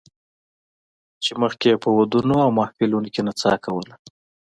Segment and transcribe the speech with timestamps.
[1.23, 3.95] چې مخکې یې په ودونو او محفلونو کې نڅا کوله